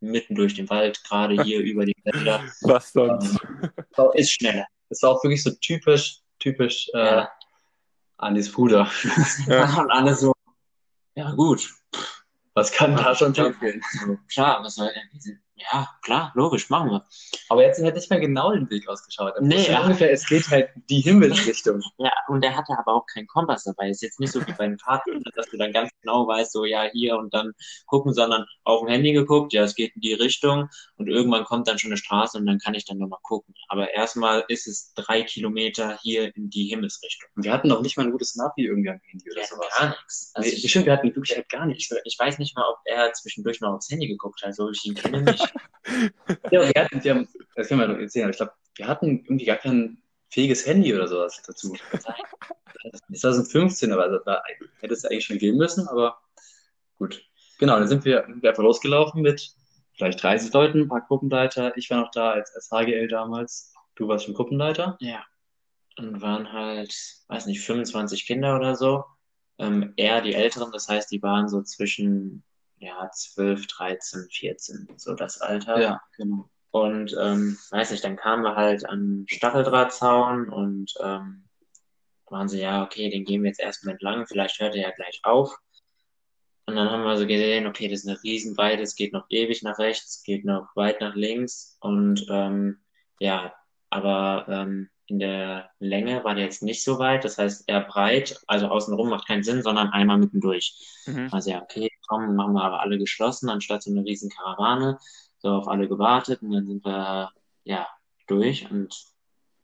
[0.00, 2.44] mitten durch den Wald, gerade hier über die Wälder.
[2.62, 3.38] Was sonst?
[4.14, 4.66] Ist schneller.
[4.88, 7.32] Das war auch wirklich so typisch, typisch äh, Ja.
[8.18, 8.90] Anis Bruder.
[9.46, 9.78] Ja.
[9.80, 10.32] Und alle so,
[11.14, 11.68] ja gut,
[12.54, 13.82] Was kann da schon schief gehen?
[14.04, 15.40] So, klar, was soll denn?
[15.58, 17.04] Ja, klar, logisch, machen wir.
[17.48, 19.32] Aber jetzt hat nicht mehr genau den Weg ausgeschaut.
[19.36, 19.82] Er Nee, ja.
[19.82, 21.80] ungefähr, es geht halt die Himmelsrichtung.
[21.98, 23.88] Ja, und der hatte aber auch keinen Kompass dabei.
[23.88, 25.02] Ist jetzt nicht so wie beim Fahrrad,
[25.34, 27.52] dass du dann ganz genau weißt, so ja, hier und dann
[27.86, 31.68] gucken, sondern auf dem Handy geguckt, ja, es geht in die Richtung und irgendwann kommt
[31.68, 33.54] dann schon eine Straße und dann kann ich dann nochmal gucken.
[33.68, 37.30] Aber erstmal ist es drei Kilometer hier in die Himmelsrichtung.
[37.34, 39.68] Und wir hatten noch nicht mal ein gutes Navi irgendwie am Handy oder Ja, sowas.
[39.78, 40.30] gar nichts.
[40.34, 41.90] Also Nee, ich, stimmt, wir hatten wirklich halt gar nichts.
[41.90, 44.84] ich, ich weiß nicht mal, ob er zwischendurch noch aufs Handy geguckt hat, so ich
[44.84, 45.45] ihn kenne nicht.
[46.50, 49.24] Ja, wir hatten, wir haben, das können wir noch erzählen, aber ich glaube, wir hatten
[49.24, 49.98] irgendwie gar kein
[50.30, 51.76] fähiges Handy oder sowas dazu.
[53.12, 54.42] 2015, aber da
[54.80, 56.18] hätte es eigentlich schon gehen müssen, aber
[56.98, 57.24] gut.
[57.58, 59.54] Genau, dann sind wir, wir einfach losgelaufen mit
[59.96, 61.76] vielleicht 30 Leuten, ein paar Gruppenleiter.
[61.76, 63.72] Ich war noch da als, als HGL damals.
[63.94, 64.96] Du warst schon Gruppenleiter.
[65.00, 65.24] Ja.
[65.98, 66.94] Und waren halt,
[67.28, 69.04] weiß nicht, 25 Kinder oder so.
[69.58, 72.44] Ähm, eher die Älteren, das heißt, die waren so zwischen,
[72.78, 75.80] ja, 12, 13, 14, so das Alter.
[76.16, 76.48] genau.
[76.70, 81.44] Und ähm, weiß nicht, dann kamen wir halt an Stacheldrahtzaun und ähm,
[82.28, 85.20] waren so, ja, okay, den gehen wir jetzt erstmal entlang, vielleicht hört er ja gleich
[85.22, 85.56] auf.
[86.66, 89.62] Und dann haben wir so gesehen, okay, das ist eine Riesenweite, es geht noch ewig
[89.62, 92.80] nach rechts, geht noch weit nach links und ähm,
[93.20, 93.54] ja,
[93.88, 98.40] aber ähm, in der Länge war der jetzt nicht so weit, das heißt eher breit,
[98.46, 101.02] also außenrum macht keinen Sinn, sondern einmal mittendurch.
[101.06, 101.28] Mhm.
[101.32, 104.98] Also ja, okay, komm, machen wir aber alle geschlossen, anstatt so eine riesen Karawane.
[105.38, 107.30] So auf alle gewartet und dann sind wir,
[107.64, 107.86] ja,
[108.26, 108.94] durch und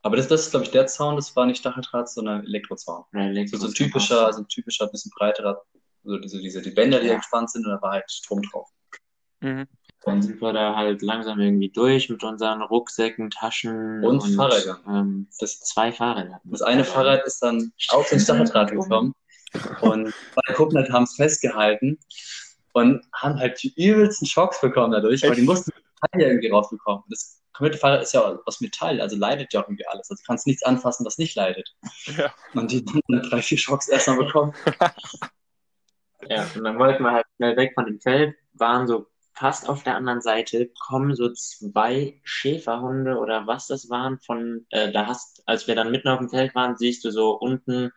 [0.02, 3.04] Aber das, das ist, glaube ich, der Zaun, das war nicht Stacheldraht, sondern Elektrozaun.
[3.14, 5.62] äh, So, so ein typischer, so ein typischer, bisschen breiterer,
[6.04, 7.16] so diese, diese, die Bänder, die Ja.
[7.16, 8.68] gespannt sind, und da war halt Strom drauf.
[9.40, 9.66] Mhm.
[10.04, 14.78] Dann sind wir da halt langsam irgendwie durch mit unseren Rucksäcken, Taschen Und Fahrrädern.
[14.88, 16.40] Ähm, Das, zwei Fahrräder.
[16.44, 19.14] das eine Fahrrad ist dann auf den Stacheldraht gekommen
[19.80, 21.98] und zwei Kunden haben es festgehalten
[22.72, 25.70] und haben halt die übelsten Schocks bekommen dadurch, weil die mussten
[26.16, 27.02] ja irgendwie rausbekommen.
[27.02, 30.10] Und das komplette Fahrrad ist ja aus Metall, also leidet ja auch irgendwie alles.
[30.10, 31.74] Also du kannst nichts anfassen, was nicht leidet.
[32.16, 32.32] Ja.
[32.54, 34.52] Und die haben dann drei, vier Schocks erstmal bekommen.
[36.28, 39.82] Ja, und dann wollten wir halt schnell weg von dem Feld, waren so fast auf
[39.82, 45.42] der anderen Seite, kommen so zwei Schäferhunde oder was das waren von, äh, da hast,
[45.46, 47.90] als wir dann mitten auf dem Feld waren, siehst du so unten,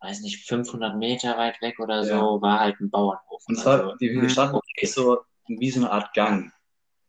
[0.00, 2.42] weiß nicht, 500 Meter weit weg oder so, Ja.
[2.42, 3.42] war halt ein Bauernhof.
[3.46, 4.86] Und zwar, Also, die, die hm, standen okay.
[4.86, 6.52] so wie so eine Art Gang.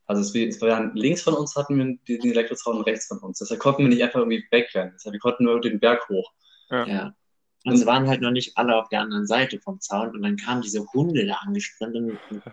[0.08, 3.39] Also es, es war, links von uns hatten wir den Elektrozaun und rechts von uns.
[3.39, 4.94] Deshalb konnten wir nicht einfach irgendwie wegrennen.
[4.96, 6.32] Deshalb wir konnten nur den Berg hoch.
[6.70, 6.86] Ja.
[6.86, 7.15] ja.
[7.65, 10.38] Und es waren halt noch nicht alle auf der anderen Seite vom Zaun und dann
[10.38, 12.44] kamen diese Hunde da angesprintet und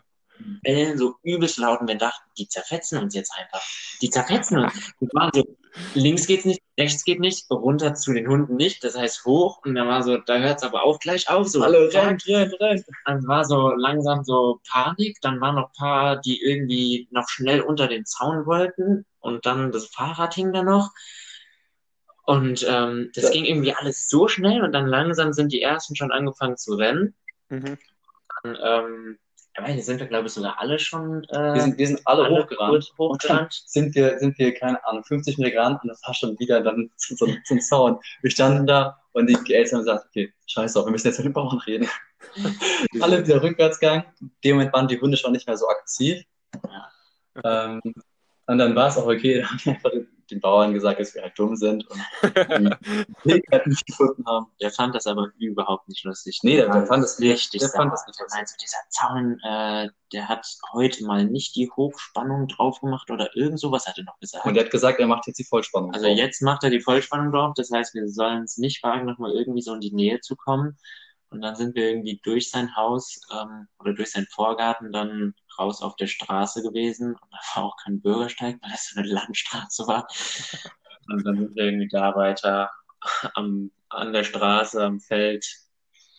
[0.62, 3.62] bellen so übelst laut und wir dachten, die zerfetzen uns jetzt einfach.
[4.00, 4.92] Die zerfetzen uns.
[5.00, 5.44] Und waren so,
[5.94, 9.74] links geht's nicht, rechts geht nicht, runter zu den Hunden nicht, das heißt hoch und
[9.74, 11.62] dann war so, da hört's aber auch gleich auf, so.
[11.62, 12.84] Hallo, renn, renn, renn.
[13.04, 17.88] Dann war so langsam so Panik, dann waren noch paar, die irgendwie noch schnell unter
[17.88, 20.90] den Zaun wollten und dann das Fahrrad hing da noch.
[22.24, 23.30] Und ähm, das ja.
[23.30, 27.14] ging irgendwie alles so schnell und dann langsam sind die ersten schon angefangen zu rennen.
[27.48, 27.78] Mhm.
[28.42, 29.18] Dann, ähm,
[29.54, 31.24] aber hier sind wir, glaube ich, sogar alle schon.
[31.24, 32.92] Äh, wir, sind, wir sind alle, alle hochgerannt.
[32.98, 33.62] hochgerannt.
[33.66, 36.90] sind wir, sind wir, keine Ahnung, 50 Meter gerannt und das war schon wieder dann
[36.96, 37.98] zum, zum Zaun.
[38.22, 41.26] Wir standen da und die Eltern haben gesagt, okay, scheiß auf, wir müssen jetzt mit
[41.26, 41.88] den Bauern reden.
[43.00, 44.04] alle wieder rückwärts gegangen.
[44.20, 46.22] In dem Moment waren die Hunde schon nicht mehr so aggressiv.
[46.64, 46.88] Ja.
[47.44, 47.80] Ähm,
[48.46, 50.08] und dann war es auch okay, da haben wir einfach den
[50.40, 52.70] Bauern gesagt, dass wir halt dumm sind und den
[53.24, 54.46] Weg halt nicht gefunden haben.
[54.60, 56.40] Der fand das aber überhaupt nicht lustig.
[56.42, 57.60] Nee, der, der fand das richtig.
[57.60, 58.40] Der fand das nicht lustig.
[58.40, 63.60] Also dieser Zaun, äh, der hat heute mal nicht die Hochspannung drauf gemacht oder irgend
[63.60, 64.44] sowas hat er noch gesagt.
[64.44, 66.16] Und er hat gesagt, er macht jetzt die Vollspannung Also drauf.
[66.16, 67.52] jetzt macht er die Vollspannung drauf.
[67.56, 70.76] Das heißt, wir sollen es nicht wagen, nochmal irgendwie so in die Nähe zu kommen.
[71.30, 75.82] Und dann sind wir irgendwie durch sein Haus ähm, oder durch seinen Vorgarten dann raus
[75.82, 77.14] auf der Straße gewesen.
[77.14, 80.06] Und da war auch kein Bürgersteig, weil das so eine Landstraße war.
[81.08, 82.70] Und dann sind wir irgendwie da weiter
[83.34, 85.46] am, an der Straße, am Feld,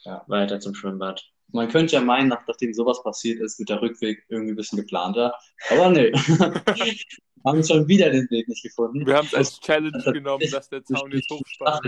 [0.04, 0.24] ja.
[0.28, 1.24] weiter zum Schwimmbad.
[1.48, 5.34] Man könnte ja meinen, nachdem sowas passiert ist, wird der Rückweg irgendwie ein bisschen geplanter.
[5.70, 6.12] Aber nee.
[7.46, 9.06] haben schon wieder den Weg nicht gefunden.
[9.06, 11.82] Wir haben es als Challenge genommen, dass der Zaun jetzt hochspannt.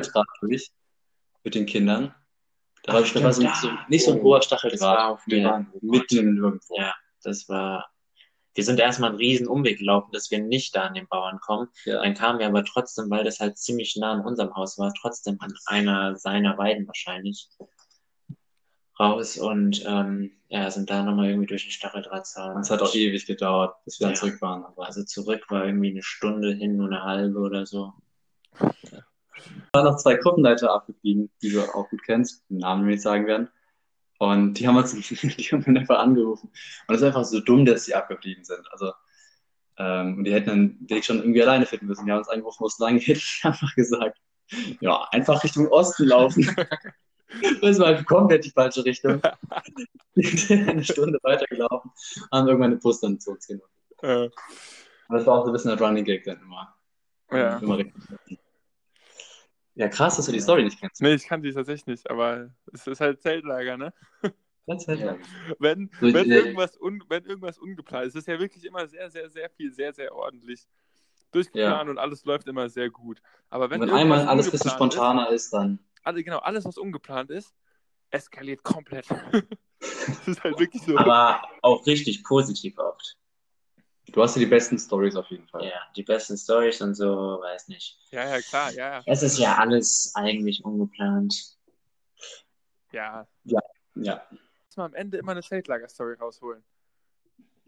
[1.43, 2.13] Mit den Kindern.
[2.83, 5.19] Da war, da war so, so, nicht so ein hoher Stacheldraht.
[5.25, 6.77] Wir waren mitten irgendwo.
[6.77, 6.93] Ja,
[7.25, 7.89] das war.
[8.53, 11.67] Wir sind erstmal einen riesen Umweg gelaufen, dass wir nicht da an den Bauern kommen.
[11.83, 12.01] Ja.
[12.01, 15.37] Dann kamen wir aber trotzdem, weil das halt ziemlich nah an unserem Haus war, trotzdem
[15.41, 17.49] an einer seiner Weiden wahrscheinlich
[18.97, 22.61] raus und ähm, ja, sind da nochmal irgendwie durch den Stacheldrahtzaun.
[22.61, 24.13] Es hat auch ewig gedauert, bis wir ja.
[24.13, 24.63] dann zurück waren.
[24.63, 27.91] Aber also zurück war irgendwie eine Stunde hin, nur eine halbe oder so.
[28.61, 29.03] Ja
[29.73, 33.27] waren noch zwei Gruppenleiter abgeblieben, die du auch gut kennst, den Namen will ich sagen
[33.27, 33.49] werden.
[34.17, 36.51] Und die haben uns die haben dann einfach angerufen.
[36.87, 38.61] Und es ist einfach so dumm, dass sie abgeblieben sind.
[38.71, 38.91] Also,
[39.77, 42.05] ähm, und die hätten den Weg schon irgendwie alleine finden müssen.
[42.05, 43.17] Die haben uns angerufen, wo es lang geht.
[43.17, 44.19] Ich einfach gesagt,
[44.79, 46.55] ja, einfach Richtung Osten laufen.
[47.61, 49.21] das war komplett die falsche Richtung.
[50.49, 51.91] eine Stunde weitergelaufen,
[52.31, 53.69] haben irgendwann den Bus dann zu uns genommen.
[54.01, 54.29] Ja.
[55.09, 56.75] das war auch so ein bisschen der Running Gag dann immer.
[57.31, 57.57] Ja.
[57.57, 57.93] Immer richtig.
[59.75, 61.01] Ja, krass, dass du die Story nicht kennst.
[61.01, 63.93] Nee, ich kann die tatsächlich nicht, aber es ist halt Zeltlager, ne?
[64.77, 65.17] Zeltlager.
[65.59, 69.29] wenn, so, wenn, irgendwas un, wenn irgendwas ungeplant ist, ist ja wirklich immer sehr, sehr,
[69.29, 70.65] sehr viel, sehr, sehr ordentlich
[71.31, 71.91] durchgeplant ja.
[71.91, 73.21] und alles läuft immer sehr gut.
[73.49, 75.79] Aber wenn, wenn einmal alles ein bisschen spontaner ist, ist dann.
[76.03, 77.53] Alle, genau, alles, was ungeplant ist,
[78.11, 79.07] eskaliert komplett.
[79.79, 80.97] das ist halt wirklich so.
[80.97, 83.17] Aber auch richtig positiv oft.
[84.15, 85.65] Du hast ja die besten Stories auf jeden Fall.
[85.65, 87.05] Ja, die besten Stories und so,
[87.41, 87.99] weiß nicht.
[88.11, 89.03] Ja, ja, klar, ja, ja.
[89.05, 91.57] Es ist ja alles eigentlich ungeplant.
[92.93, 93.27] Ja.
[93.43, 93.59] Ja,
[93.95, 94.25] ja.
[94.29, 96.63] Muss man am Ende immer eine Zeltlager-Story rausholen.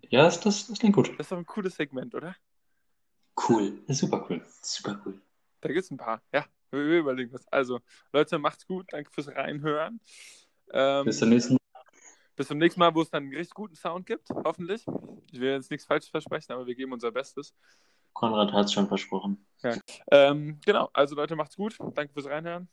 [0.09, 1.09] Ja, das, das, das klingt gut.
[1.17, 2.33] Das ist doch ein cooles Segment, oder?
[3.49, 3.81] Cool.
[3.85, 4.41] Das ist super cool.
[4.61, 5.19] Super cool.
[5.59, 6.45] Da gibt es ein paar, ja.
[6.71, 7.45] Wir, wir überlegen was.
[7.49, 7.81] Also,
[8.13, 8.85] Leute, macht's gut.
[8.93, 9.99] Danke fürs Reinhören.
[10.71, 11.56] Ähm, Bis zum nächsten Mal.
[12.37, 14.85] Bis zum nächsten Mal, wo es dann einen richtig guten Sound gibt, hoffentlich.
[15.31, 17.55] Ich will jetzt nichts falsch versprechen, aber wir geben unser Bestes.
[18.13, 19.43] Konrad hat es schon versprochen.
[19.63, 19.75] Ja.
[20.11, 21.75] Ähm, genau, also Leute, macht's gut.
[21.95, 22.69] Danke fürs Reinhören.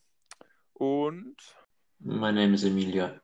[0.74, 1.36] Und.
[1.98, 3.22] Mein Name ist Emilia.